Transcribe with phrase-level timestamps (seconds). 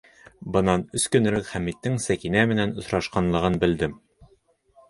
[0.55, 3.95] Бынан өс көн элек Хәмиттең Сәкинә менән осрашҡанлығын белдем.